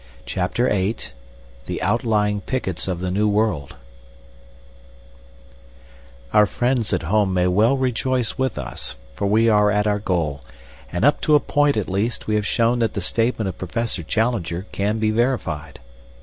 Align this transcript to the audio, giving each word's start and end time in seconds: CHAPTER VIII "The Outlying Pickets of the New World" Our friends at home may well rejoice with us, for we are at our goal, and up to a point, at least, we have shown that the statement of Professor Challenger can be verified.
CHAPTER 0.25 0.67
VIII 0.67 0.95
"The 1.67 1.79
Outlying 1.79 2.41
Pickets 2.47 2.87
of 2.87 3.01
the 3.01 3.11
New 3.11 3.27
World" 3.27 3.75
Our 6.33 6.47
friends 6.47 6.91
at 6.91 7.03
home 7.03 7.35
may 7.35 7.45
well 7.45 7.77
rejoice 7.77 8.35
with 8.35 8.57
us, 8.57 8.95
for 9.15 9.27
we 9.27 9.47
are 9.47 9.69
at 9.69 9.85
our 9.85 9.99
goal, 9.99 10.41
and 10.91 11.05
up 11.05 11.21
to 11.21 11.35
a 11.35 11.39
point, 11.39 11.77
at 11.77 11.87
least, 11.87 12.25
we 12.25 12.33
have 12.33 12.47
shown 12.47 12.79
that 12.79 12.95
the 12.95 13.01
statement 13.01 13.47
of 13.47 13.59
Professor 13.59 14.01
Challenger 14.01 14.65
can 14.71 14.97
be 14.97 15.11
verified. 15.11 15.79